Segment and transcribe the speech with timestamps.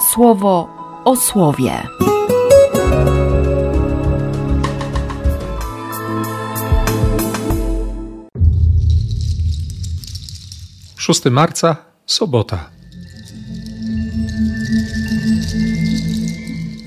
[0.00, 0.68] słowo
[1.04, 1.82] o słowie.
[10.96, 11.76] 6 marca,
[12.06, 12.70] sobota.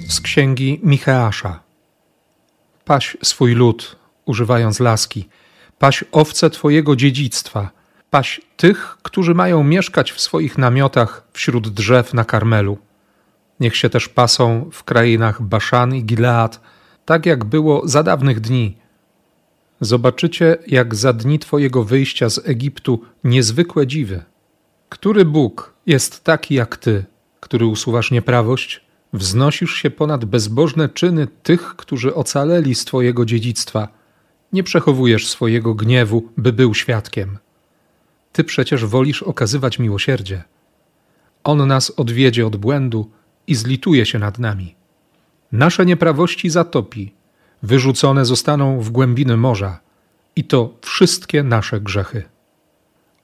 [0.10, 1.60] Z księgi Micheasza.
[2.86, 5.30] Paś swój lud, używając laski,
[5.80, 7.70] paś owce Twojego dziedzictwa,
[8.10, 12.78] paś tych, którzy mają mieszkać w swoich namiotach wśród drzew na Karmelu.
[13.62, 16.62] Niech się też pasą w krainach Baszan i Gilead,
[17.06, 18.78] tak jak było za dawnych dni.
[19.82, 24.24] Zobaczycie, jak za dni Twojego wyjścia z Egiptu niezwykłe dziwy.
[24.90, 27.06] Który Bóg jest taki jak Ty,
[27.40, 28.82] który usuwasz nieprawość,
[29.14, 33.88] wznosisz się ponad bezbożne czyny tych, którzy ocaleli z Twojego dziedzictwa–
[34.54, 37.38] nie przechowujesz swojego gniewu, by był świadkiem.
[38.32, 40.44] Ty przecież wolisz okazywać miłosierdzie.
[41.44, 43.12] On nas odwiedzie od błędu
[43.48, 44.76] i zlituje się nad nami.
[45.52, 47.14] Nasze nieprawości zatopi,
[47.64, 49.80] wyrzucone zostaną w głębiny morza,
[50.36, 52.24] i to wszystkie nasze grzechy.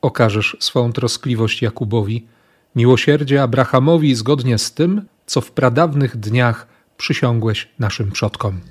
[0.02, 2.28] Okażesz swą troskliwość Jakubowi,
[2.76, 8.62] miłosierdzie Abrahamowi zgodnie z tym, co w pradawnych dniach przysiągłeś naszym przodkom.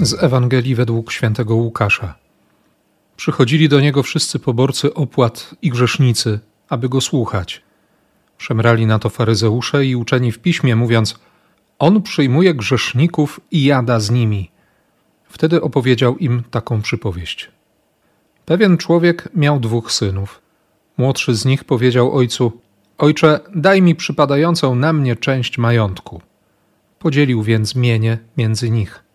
[0.00, 2.14] Z Ewangelii według świętego Łukasza.
[3.16, 7.62] Przychodzili do niego wszyscy poborcy opłat i grzesznicy, aby go słuchać.
[8.38, 11.18] Szemrali na to faryzeusze i uczeni w piśmie, mówiąc:
[11.78, 14.50] On przyjmuje grzeszników i jada z nimi.
[15.28, 17.50] Wtedy opowiedział im taką przypowieść.
[18.44, 20.40] Pewien człowiek miał dwóch synów.
[20.98, 22.52] Młodszy z nich powiedział ojcu:
[22.98, 26.22] Ojcze, daj mi przypadającą na mnie część majątku.
[26.98, 29.07] Podzielił więc mienie między nich.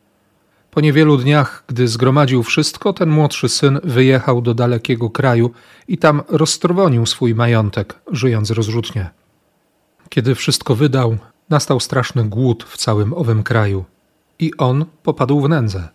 [0.74, 5.52] Po niewielu dniach, gdy zgromadził wszystko, ten młodszy syn wyjechał do dalekiego kraju
[5.88, 9.10] i tam roztrwonił swój majątek, żyjąc rozrzutnie.
[10.10, 11.18] Kiedy wszystko wydał,
[11.50, 13.86] nastał straszny głód w całym owym kraju
[14.40, 15.90] i on popadł w nędzę.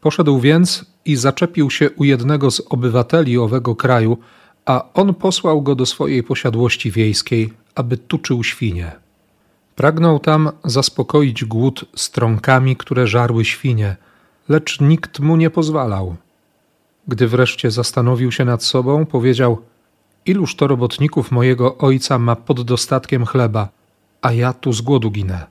[0.00, 4.18] Poszedł więc i zaczepił się u jednego z obywateli owego kraju,
[4.66, 8.92] a on posłał go do swojej posiadłości wiejskiej, aby tuczył świnie.
[9.80, 13.96] Pragnął tam zaspokoić głód strąkami, które żarły świnie,
[14.48, 16.16] lecz nikt mu nie pozwalał.
[17.08, 19.62] Gdy wreszcie zastanowił się nad sobą, powiedział:
[20.26, 23.68] Iluż to robotników mojego ojca ma pod dostatkiem chleba,
[24.22, 25.46] a ja tu z głodu ginę.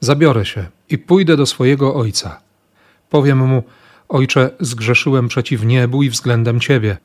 [0.00, 2.40] Zabiorę się i pójdę do swojego ojca.
[3.10, 3.62] Powiem mu:
[4.08, 6.96] Ojcze, zgrzeszyłem przeciw niebu i względem ciebie.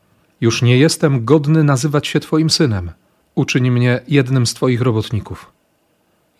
[0.41, 2.91] Już nie jestem godny nazywać się twoim synem.
[3.35, 5.56] Uczyń mnie jednym z twoich robotników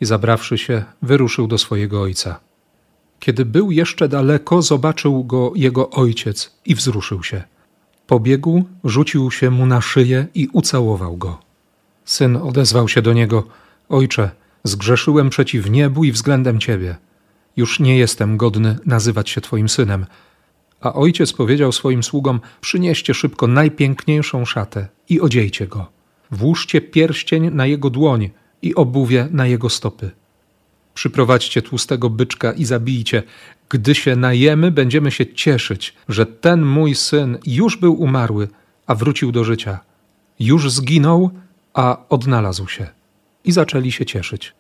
[0.02, 2.40] i zabrawszy się, wyruszył do swojego ojca.
[3.20, 7.44] Kiedy był jeszcze daleko, zobaczył go jego ojciec i wzruszył się.
[8.08, 11.40] Pobiegł, rzucił się mu na szyję i ucałował go.
[12.06, 13.48] Syn odezwał się do niego:
[13.90, 14.32] Ojcze,
[14.64, 16.96] zgrzeszyłem przeciw niebu i względem ciebie.
[17.58, 20.06] Już nie jestem godny nazywać się twoim synem.
[20.82, 25.86] A ojciec powiedział swoim sługom: Przynieście szybko najpiękniejszą szatę i odziejcie go.
[26.32, 28.30] Włóżcie pierścień na jego dłoń
[28.62, 30.12] i obuwie na jego stopy.
[30.94, 33.24] Przyprowadźcie tłustego byczka i zabijcie.
[33.70, 38.48] Gdy się najemy, będziemy się cieszyć, że ten mój syn już był umarły,
[38.88, 39.80] a wrócił do życia.
[40.40, 41.30] Już zginął,
[41.74, 42.88] a odnalazł się.
[43.44, 44.54] I zaczęli się cieszyć.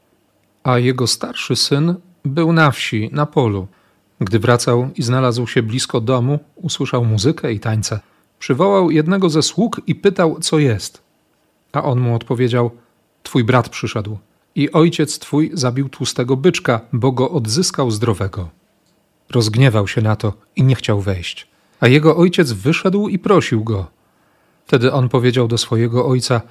[0.63, 3.67] A jego starszy syn był na wsi, na polu.
[4.21, 7.99] Gdy wracał i znalazł się blisko domu, usłyszał muzykę i tańce.
[8.39, 11.01] Przywołał jednego ze sług i pytał, co jest.
[11.71, 12.71] A on mu odpowiedział–
[13.27, 14.17] Twój brat przyszedł
[14.55, 18.49] i ojciec twój zabił tłustego byczka, bo go odzyskał zdrowego.
[19.29, 21.47] Rozgniewał się na to i nie chciał wejść.
[21.79, 23.87] A jego ojciec wyszedł i prosił go.
[24.65, 26.41] Wtedy on powiedział do swojego ojca: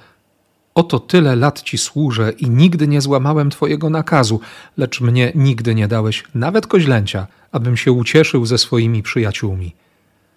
[0.75, 4.39] Oto tyle lat ci służę i nigdy nie złamałem twojego nakazu,
[4.77, 9.75] lecz mnie nigdy nie dałeś nawet koźlęcia, abym się ucieszył ze swoimi przyjaciółmi.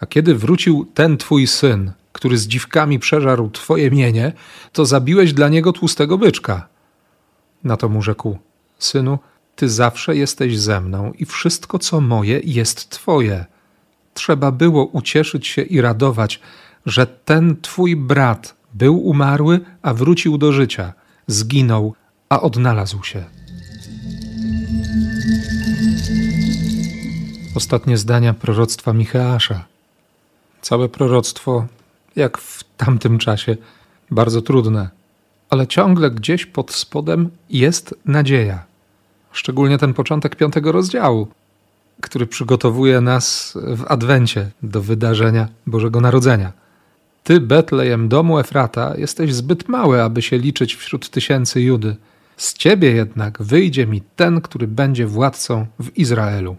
[0.00, 4.32] A kiedy wrócił ten twój syn, który z dziwkami przeżarł twoje mienie,
[4.73, 6.69] to zabiłeś dla niego tłustego byczka.
[7.64, 8.38] Na to mu rzekł:
[8.79, 9.19] Synu,
[9.56, 13.46] ty zawsze jesteś ze mną i wszystko, co moje, jest twoje.
[14.14, 16.40] Trzeba było ucieszyć się i radować,
[16.87, 20.93] że ten twój brat był umarły, a wrócił do życia,
[21.26, 21.94] zginął,
[22.29, 23.25] a odnalazł się.
[27.55, 29.64] Ostatnie zdania proroctwa Micheasza.
[30.62, 31.67] Całe proroctwo
[32.16, 33.56] jak w tamtym czasie,
[34.10, 34.88] bardzo trudne,
[35.50, 38.64] ale ciągle gdzieś pod spodem jest nadzieja.
[39.32, 41.28] Szczególnie ten początek piątego rozdziału,
[42.00, 46.52] który przygotowuje nas w adwencie do wydarzenia Bożego Narodzenia.
[47.24, 51.96] Ty, Betlejem, domu Efrata, jesteś zbyt mały, aby się liczyć wśród tysięcy Judy.
[52.36, 56.56] Z ciebie jednak wyjdzie mi ten, który będzie władcą w Izraelu.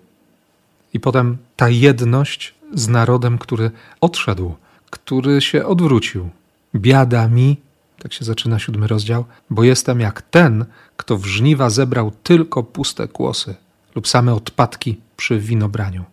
[0.93, 3.71] I potem ta jedność z narodem, który
[4.01, 4.55] odszedł,
[4.91, 6.29] który się odwrócił.
[6.75, 7.57] Biada mi,
[7.99, 10.65] tak się zaczyna siódmy rozdział, bo jestem jak ten,
[10.97, 13.55] kto w żniwa zebrał tylko puste kłosy
[13.95, 16.03] lub same odpadki przy winobraniu.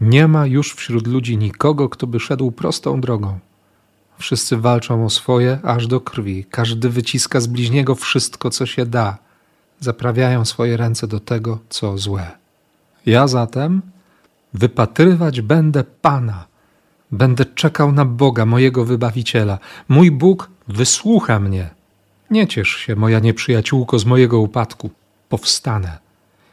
[0.00, 3.38] Nie ma już wśród ludzi nikogo, kto by szedł prostą drogą.
[4.18, 6.44] Wszyscy walczą o swoje aż do krwi.
[6.50, 9.18] Każdy wyciska z bliźniego wszystko, co się da.
[9.80, 12.30] Zaprawiają swoje ręce do tego, co złe.
[13.06, 13.82] Ja zatem
[14.54, 16.44] wypatrywać będę Pana.
[17.14, 19.58] Będę czekał na Boga, mojego wybawiciela.
[19.88, 21.70] Mój Bóg wysłucha mnie.
[22.30, 24.90] Nie ciesz się, moja nieprzyjaciółko, z mojego upadku.
[25.28, 25.98] Powstanę.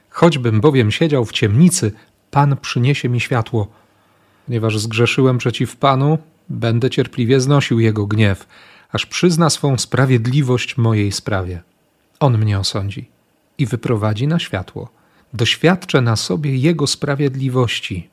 [0.10, 1.92] Choćbym bowiem siedział w ciemnicy,
[2.31, 3.68] Pan przyniesie mi światło.
[4.46, 6.18] Ponieważ zgrzeszyłem przeciw Panu,
[6.50, 8.48] będę cierpliwie znosił Jego gniew,
[8.92, 11.62] aż przyzna swą sprawiedliwość mojej sprawie.
[12.19, 13.10] On mnie osądzi
[13.58, 14.90] i wyprowadzi na światło.
[15.34, 18.11] Doświadczę na sobie Jego sprawiedliwości.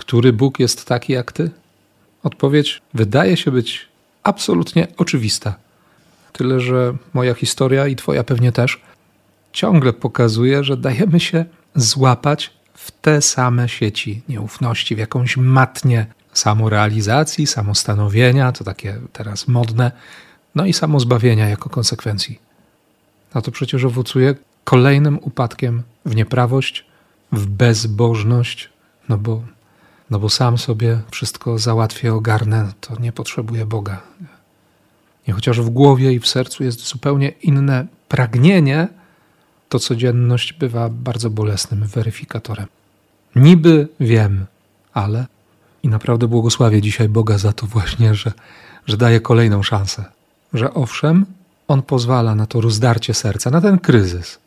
[0.00, 1.50] Który Bóg jest taki jak Ty?
[2.22, 3.88] Odpowiedź wydaje się być
[4.22, 5.54] absolutnie oczywista.
[6.32, 8.80] Tyle, że moja historia i Twoja pewnie też
[9.52, 11.44] ciągle pokazuje, że dajemy się
[11.74, 19.92] złapać w te same sieci nieufności, w jakąś matnię samorealizacji, samostanowienia, to takie teraz modne,
[20.54, 22.38] no i samozbawienia jako konsekwencji.
[23.34, 26.86] A to przecież owocuje kolejnym upadkiem w nieprawość,
[27.32, 28.68] w bezbożność,
[29.08, 29.42] no bo,
[30.10, 34.00] no bo sam sobie wszystko załatwię, ogarnę, to nie potrzebuję Boga.
[35.26, 38.88] I chociaż w głowie i w sercu jest zupełnie inne pragnienie,
[39.68, 42.66] to codzienność bywa bardzo bolesnym weryfikatorem.
[43.36, 44.46] Niby wiem,
[44.92, 45.26] ale
[45.82, 48.32] i naprawdę błogosławię dzisiaj Boga za to właśnie, że,
[48.86, 50.04] że daje kolejną szansę.
[50.52, 51.26] Że owszem,
[51.68, 54.38] On pozwala na to rozdarcie serca, na ten kryzys,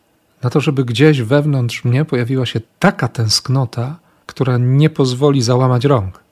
[0.42, 3.96] na to, żeby gdzieś wewnątrz mnie pojawiła się taka tęsknota,
[4.34, 6.24] która nie pozwoli załamać rąk.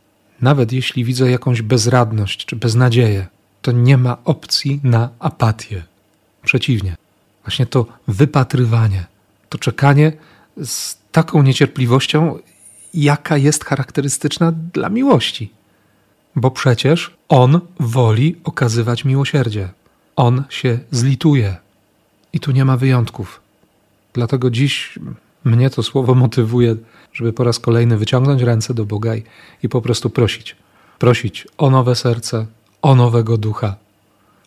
[0.42, 3.28] Nawet jeśli widzę jakąś bezradność czy beznadzieję,
[3.62, 5.84] to nie ma opcji na apatię.
[6.44, 6.96] Przeciwnie,
[7.44, 9.06] właśnie to wypatrywanie,
[9.50, 10.14] to czekanie
[10.66, 12.40] z taką niecierpliwością,
[12.94, 15.52] jaka jest charakterystyczna dla miłości.
[16.36, 19.70] Bo przecież On woli okazywać miłosierdzie.
[20.16, 21.56] On się zlituje.
[22.34, 23.42] I tu nie ma wyjątków.
[24.14, 25.00] Dlatego dziś
[25.44, 26.76] mnie to słowo motywuje,
[27.14, 29.24] żeby po raz kolejny wyciągnąć ręce do Boga i,
[29.64, 30.56] i po prostu prosić.
[31.00, 32.46] Prosić o nowe serce,
[32.82, 33.76] o nowego ducha,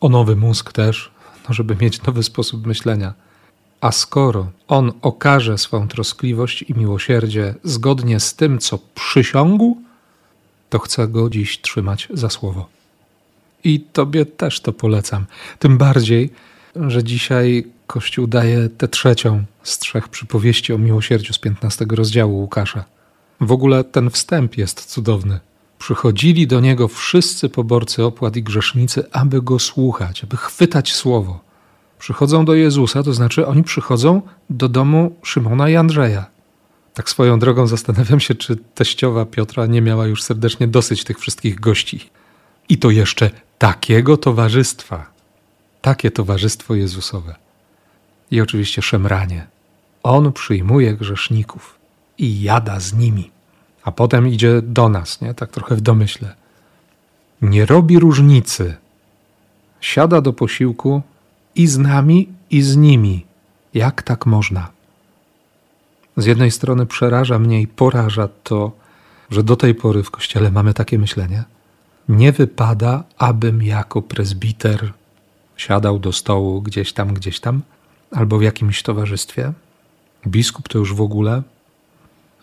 [0.01, 1.11] o nowy mózg też,
[1.49, 3.15] no żeby mieć nowy sposób myślenia.
[3.81, 9.77] A skoro On okaże swą troskliwość i miłosierdzie zgodnie z tym, co przysiągł,
[10.71, 12.69] to chcę Go dziś trzymać za słowo.
[13.65, 15.27] I Tobie też to polecam.
[15.59, 16.31] Tym bardziej,
[16.77, 22.85] że dzisiaj Kościół daje tę trzecią z trzech przypowieści o miłosierdziu z 15 rozdziału Łukasza.
[23.41, 25.41] W ogóle ten wstęp jest cudowny.
[25.79, 31.41] Przychodzili do niego wszyscy poborcy opłat i grzesznicy, aby go słuchać, aby chwytać słowo.
[31.99, 36.27] Przychodzą do Jezusa, to znaczy oni przychodzą do domu Szymona i Andrzeja.
[36.95, 41.61] Tak swoją drogą zastanawiam się, czy teściowa Piotra nie miała już serdecznie dosyć tych wszystkich
[41.61, 42.11] gości.
[42.69, 45.11] I to jeszcze takiego towarzystwa.
[45.83, 47.35] Takie towarzystwo Jezusowe.
[48.31, 49.54] I oczywiście szemranie.
[50.05, 51.79] On przyjmuje grzeszników
[52.19, 53.35] i jada z nimi
[53.85, 55.35] a potem idzie do nas, nie?
[55.35, 56.35] tak trochę w domyśle.
[57.43, 58.77] Nie robi różnicy.
[59.81, 61.03] Siada do posiłku
[61.55, 63.27] i z nami, i z nimi.
[63.75, 64.69] Jak tak można?
[66.17, 68.73] Z jednej strony przeraża mnie i poraża to,
[69.31, 71.45] że do tej pory w kościele mamy takie myślenie.
[72.09, 74.93] Nie wypada, abym jako prezbiter
[75.57, 77.63] siadał do stołu gdzieś tam, gdzieś tam,
[78.11, 79.53] albo w jakimś towarzystwie.
[80.27, 81.43] Biskup to już w ogóle,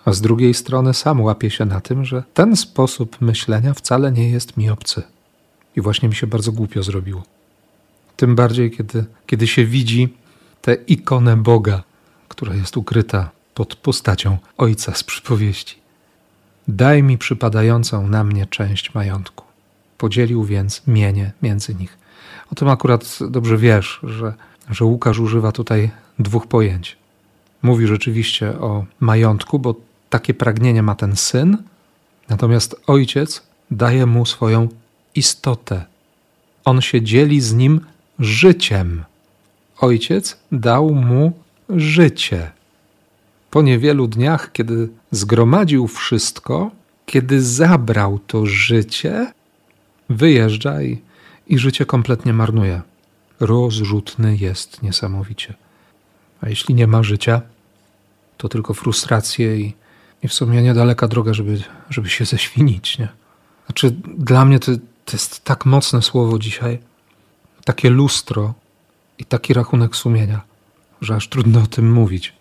[0.05, 4.29] a z drugiej strony sam łapię się na tym, że ten sposób myślenia wcale nie
[4.29, 5.03] jest mi obcy.
[5.75, 7.23] I właśnie mi się bardzo głupio zrobiło.
[8.17, 10.13] Tym bardziej, kiedy, kiedy się widzi
[10.61, 11.83] tę ikonę Boga,
[12.27, 15.75] która jest ukryta pod postacią ojca z przypowieści.
[16.67, 19.45] Daj mi przypadającą na mnie część majątku.
[19.97, 21.97] Podzielił więc mienie między nich.
[22.51, 24.33] O tym akurat dobrze wiesz, że,
[24.69, 27.00] że Łukasz używa tutaj dwóch pojęć.
[27.63, 29.75] Mówi rzeczywiście o majątku, bo
[30.09, 31.57] takie pragnienie ma ten syn,
[32.29, 34.67] natomiast ojciec daje mu swoją
[35.15, 35.85] istotę.
[36.65, 37.81] On się dzieli z nim
[38.19, 39.03] życiem.
[39.77, 41.31] Ojciec dał mu
[41.69, 42.51] życie.
[43.51, 46.71] Po niewielu dniach, kiedy zgromadził wszystko,
[47.05, 49.33] kiedy zabrał to życie,
[50.09, 51.01] wyjeżdża i,
[51.47, 52.81] i życie kompletnie marnuje.
[53.39, 55.53] Rozrzutny jest niesamowicie.
[56.41, 57.41] A jeśli nie ma życia,
[58.37, 59.73] to tylko frustracje i,
[60.23, 62.97] i w sumie niedaleka droga, żeby, żeby się ześwinić.
[62.97, 63.07] Nie?
[63.65, 64.71] Znaczy, dla mnie to,
[65.05, 66.79] to jest tak mocne słowo dzisiaj,
[67.65, 68.53] takie lustro
[69.17, 70.41] i taki rachunek sumienia,
[71.01, 72.33] że aż trudno o tym mówić.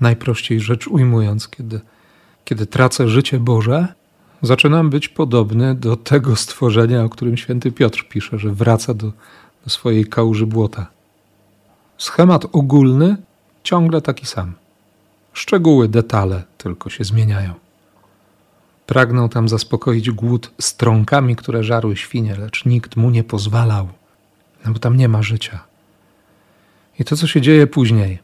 [0.00, 1.80] Najprościej rzecz ujmując, kiedy,
[2.44, 3.94] kiedy tracę życie Boże,
[4.42, 9.12] zaczynam być podobny do tego stworzenia, o którym święty Piotr pisze, że wraca do,
[9.64, 10.95] do swojej kałuży błota.
[11.98, 13.16] Schemat ogólny
[13.62, 14.52] ciągle taki sam.
[15.32, 17.54] Szczegóły, detale tylko się zmieniają.
[18.86, 23.88] Pragnął tam zaspokoić głód strąkami, które żarły świnie, lecz nikt mu nie pozwalał,
[24.64, 25.64] no bo tam nie ma życia.
[26.98, 28.18] I to, co się dzieje później.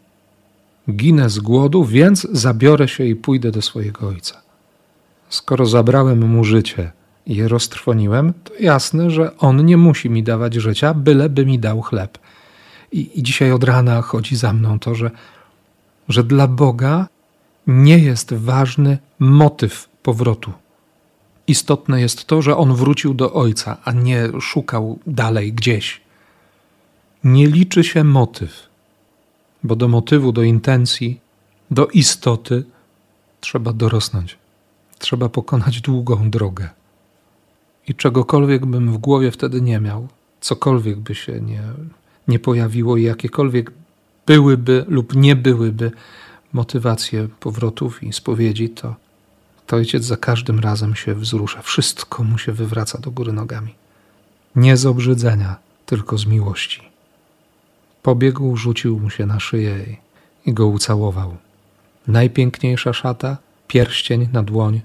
[0.91, 4.43] Ginę z głodu, więc zabiorę się i pójdę do swojego ojca.
[5.29, 6.93] Skoro zabrałem mu życie
[7.27, 11.83] i je roztrwoniłem, to jasne, że on nie musi mi dawać życia, byleby mi dał
[11.83, 12.19] chleb.
[12.93, 15.11] I, I, dzisiaj od rana chodzi za mną to, że,
[16.09, 17.09] że dla Boga
[17.67, 20.53] nie jest ważny motyw powrotu.
[21.47, 26.01] Istotne jest to, że on wrócił do Ojca, a nie szukał dalej gdzieś.
[27.25, 28.69] Nie liczy się motyw,
[29.63, 31.21] bo do motywu, do intencji,
[31.71, 32.65] do istoty
[33.41, 34.39] trzeba dorosnąć.
[34.99, 36.69] Trzeba pokonać długą drogę.
[37.89, 40.09] I czegokolwiek bym w głowie wtedy nie miał,
[40.41, 41.63] cokolwiek by się nie,
[42.29, 43.73] nie pojawiło i jakiekolwiek
[44.27, 45.91] byłyby lub nie byłyby
[46.53, 48.95] motywacje powrotów i spowiedzi, to,
[49.67, 51.63] to ojciec za każdym razem się wzrusza.
[51.63, 53.75] Wszystko mu się wywraca do góry nogami.
[54.57, 56.83] Nie z obrzydzenia, tylko z miłości.
[58.03, 59.97] Pobiegł, rzucił mu się na szyję
[60.47, 61.37] i, go ucałował.
[62.07, 63.37] Najpiękniejsza szata,
[63.69, 64.81] pierścień na dłoń,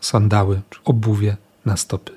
[0.00, 2.12] sandały czy obuwie na stopy.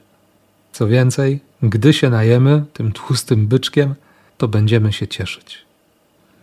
[0.71, 3.95] Co więcej, gdy się najemy tym tłustym byczkiem,
[4.41, 5.57] to będziemy się cieszyć.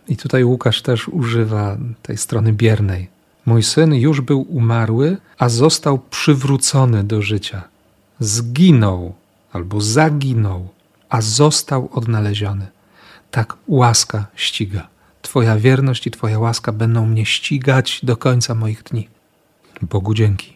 [0.07, 3.07] I tutaj Łukasz też używa tej strony biernej.
[3.45, 7.63] Mój syn już był umarły, a został przywrócony do życia.
[8.19, 9.13] Zginął
[9.51, 10.69] albo zaginął,
[11.09, 12.67] a został odnaleziony.
[13.31, 14.87] Tak łaska ściga.
[15.21, 19.07] Twoja wierność i Twoja łaska będą mnie ścigać do końca moich dni.
[19.81, 20.53] Bogu dzięki.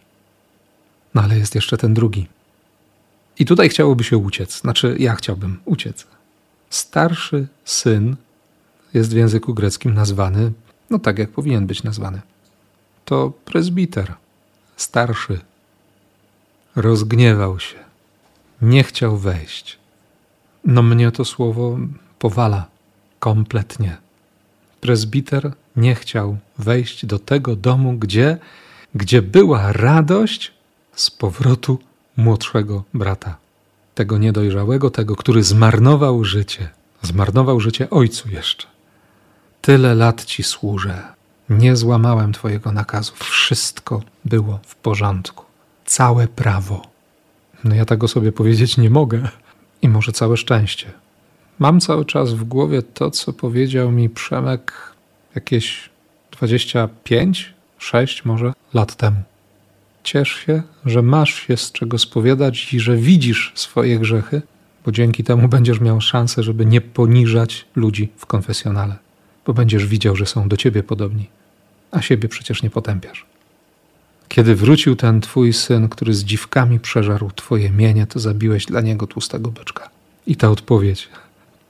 [1.14, 2.28] No ale jest jeszcze ten drugi.
[3.40, 4.60] I tutaj chciałoby się uciec.
[4.62, 6.08] Znaczy, ja chciałbym uciec.
[6.74, 8.16] Starszy syn
[8.94, 10.52] jest w języku greckim nazwany,
[10.90, 12.22] no tak jak powinien być nazwany.
[13.06, 14.14] To prezbiter,
[14.78, 15.40] starszy.
[16.76, 17.76] Rozgniewał się,
[18.62, 19.78] nie chciał wejść.
[20.66, 21.78] No mnie to słowo
[22.20, 22.66] powala
[23.20, 23.98] kompletnie.
[24.82, 28.38] Prezbiter nie chciał wejść do tego domu, gdzie,
[28.96, 30.52] gdzie była radość
[30.96, 31.80] z powrotu
[32.18, 33.43] młodszego brata.
[33.96, 36.70] Tego niedojrzałego, tego, który zmarnował życie.
[37.02, 38.68] Zmarnował życie ojcu jeszcze.
[39.62, 41.02] Tyle lat ci służę.
[41.50, 43.14] Nie złamałem Twojego nakazu.
[43.16, 45.46] Wszystko było w porządku.
[45.86, 46.82] Całe prawo.
[47.64, 49.30] No ja tego sobie powiedzieć nie mogę.
[49.82, 50.92] I może całe szczęście.
[51.60, 54.74] Mam cały czas w głowie to, co powiedział mi Przemek
[55.36, 55.90] jakieś
[56.32, 59.18] 25, 6 może lat temu.
[60.04, 64.42] Ciesz się, że masz się z czego spowiadać i że widzisz swoje grzechy,
[64.86, 69.04] bo dzięki temu będziesz miał szansę, żeby nie poniżać ludzi w konfesjonale
[69.46, 71.30] bo będziesz widział, że są do ciebie podobni,
[71.92, 73.26] a siebie przecież nie potępiasz.
[74.28, 79.08] Kiedy wrócił ten twój syn, który z dziwkami przeżarł twoje mienie, to zabiłeś dla niego
[79.08, 79.90] tłustego byczka.
[80.28, 81.10] I ta odpowiedź: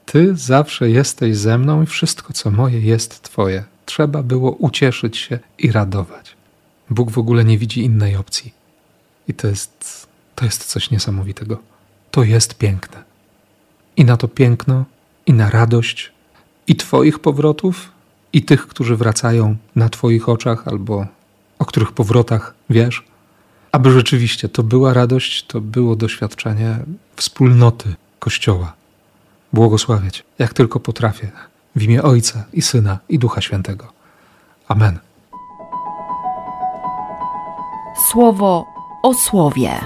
[0.06, 3.64] Ty zawsze jesteś ze mną i wszystko, co moje, jest twoje.
[3.86, 6.33] Trzeba było ucieszyć się i radować.
[6.90, 8.52] Bóg w ogóle nie widzi innej opcji.
[9.28, 11.58] I to jest, to jest coś niesamowitego.
[12.10, 13.04] To jest piękne.
[13.96, 14.84] I na to piękno,
[15.26, 16.12] i na radość
[16.66, 17.92] i Twoich powrotów,
[18.32, 21.06] i tych, którzy wracają na Twoich oczach albo
[21.58, 23.04] o których powrotach wiesz,
[23.72, 26.78] aby rzeczywiście to była radość, to było doświadczenie
[27.16, 28.72] wspólnoty Kościoła.
[29.52, 31.30] Błogosławiać, jak tylko potrafię,
[31.76, 33.92] w imię Ojca i Syna i Ducha Świętego.
[34.68, 34.98] Amen.
[37.96, 38.66] Słowo
[39.02, 39.80] o słowie.